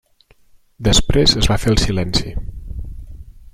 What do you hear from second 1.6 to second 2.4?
fer el silenci.